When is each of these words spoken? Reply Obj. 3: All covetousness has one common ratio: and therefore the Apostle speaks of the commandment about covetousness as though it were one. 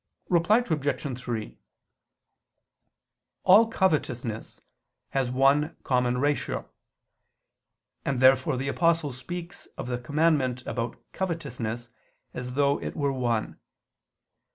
Reply 0.29 0.63
Obj. 0.67 1.19
3: 1.19 1.57
All 3.43 3.67
covetousness 3.67 4.59
has 5.09 5.29
one 5.29 5.75
common 5.83 6.17
ratio: 6.17 6.67
and 8.03 8.19
therefore 8.19 8.57
the 8.57 8.67
Apostle 8.67 9.11
speaks 9.11 9.67
of 9.77 9.85
the 9.87 9.99
commandment 9.99 10.65
about 10.65 10.97
covetousness 11.13 11.91
as 12.33 12.55
though 12.55 12.81
it 12.81 12.95
were 12.95 13.13
one. 13.13 13.59